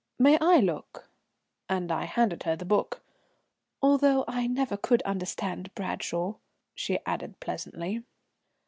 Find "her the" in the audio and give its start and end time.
2.41-2.65